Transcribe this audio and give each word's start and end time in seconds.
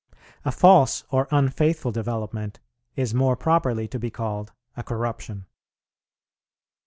A 0.43 0.51
false 0.51 1.03
or 1.11 1.27
unfaithful 1.29 1.91
development 1.91 2.59
is 2.95 3.13
more 3.13 3.35
properly 3.35 3.87
to 3.89 3.99
be 3.99 4.09
called 4.09 4.51
a 4.75 4.81
corruption. 4.81 5.45